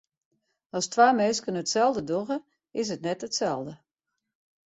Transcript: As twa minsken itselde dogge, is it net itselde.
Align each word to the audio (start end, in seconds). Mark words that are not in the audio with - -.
As 0.77 0.85
twa 0.93 1.07
minsken 1.19 1.59
itselde 1.61 2.01
dogge, 2.09 2.37
is 2.79 2.87
it 2.93 3.03
net 3.05 3.25
itselde. 3.27 3.73